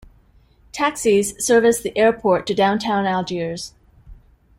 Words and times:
Taxis 0.71 1.35
service 1.37 1.79
the 1.79 1.95
airport 1.95 2.47
to 2.47 2.55
downtown 2.55 3.05
Algiers. 3.05 3.75